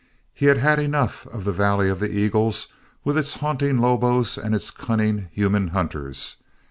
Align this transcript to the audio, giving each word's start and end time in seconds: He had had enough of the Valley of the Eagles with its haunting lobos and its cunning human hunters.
He 0.33 0.47
had 0.47 0.57
had 0.57 0.79
enough 0.79 1.27
of 1.27 1.43
the 1.43 1.51
Valley 1.53 1.87
of 1.87 1.99
the 1.99 2.09
Eagles 2.09 2.69
with 3.03 3.19
its 3.19 3.35
haunting 3.35 3.77
lobos 3.77 4.35
and 4.35 4.55
its 4.55 4.71
cunning 4.71 5.29
human 5.31 5.67
hunters. 5.67 6.37